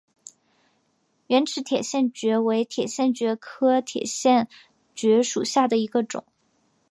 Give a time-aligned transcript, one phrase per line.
[1.27, 4.49] 圆齿铁线蕨为铁线蕨科铁线
[4.95, 6.25] 蕨属下的一个种。